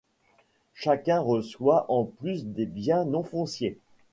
Chacun 0.73 1.19
reçoit, 1.19 1.85
en 1.91 2.05
plus 2.05 2.43
des 2.45 2.65
biens 2.65 3.05
non 3.05 3.21
fonciers. 3.21 3.77